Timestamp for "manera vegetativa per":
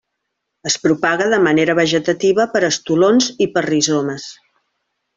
1.47-2.65